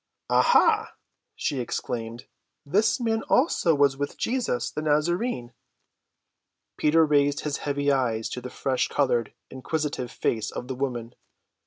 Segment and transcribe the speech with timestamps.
[0.31, 0.95] "Aha!"
[1.35, 2.25] she exclaimed.
[2.65, 5.53] "This man also was with Jesus, the Nazarene."
[6.75, 11.13] Peter raised his heavy eyes to the fresh‐colored, inquisitive face of the woman.